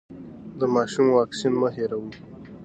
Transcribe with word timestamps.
د 0.59 0.61
ماشوم 0.73 1.07
واکسین 1.17 1.53
مه 1.61 1.69
هېروئ. 1.75 2.11